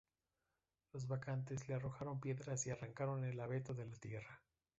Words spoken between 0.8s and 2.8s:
Las bacantes le arrojaron piedras y